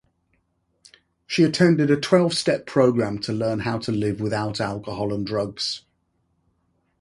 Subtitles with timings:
[1.27, 5.83] She attended a Twelve-step program to learn how to live without alcohol and drugs.